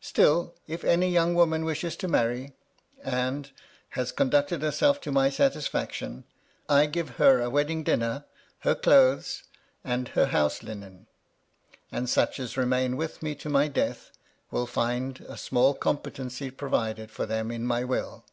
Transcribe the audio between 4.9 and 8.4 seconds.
to my satisfiwstion, I give her a wedding * dinner,